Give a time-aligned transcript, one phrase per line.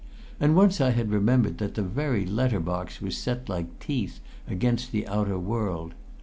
[0.39, 4.91] And once I had remembered that the very letter box was set like teeth against
[4.91, 5.93] the outer world.